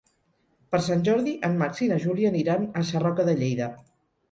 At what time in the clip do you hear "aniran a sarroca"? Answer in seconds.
2.35-3.29